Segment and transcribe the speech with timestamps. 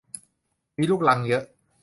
[0.77, 1.43] มีลูกรังเยอะ